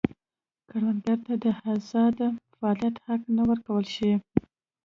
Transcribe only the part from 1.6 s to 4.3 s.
ازاد فعالیت حق نه و ورکړل شوی.